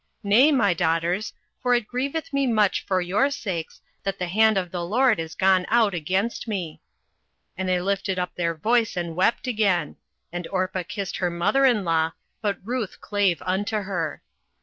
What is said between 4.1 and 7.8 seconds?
the hand of the LORD is gone out against me. 08:001:014 And